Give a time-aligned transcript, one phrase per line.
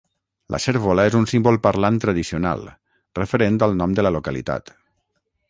[0.53, 2.65] La cérvola és un símbol parlant tradicional,
[3.21, 4.75] referent al nom de la localitat.